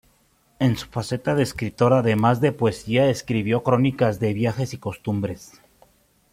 [0.57, 5.61] En su faceta de escritor, además de poesía, escribió crónicas de viajes y costumbres.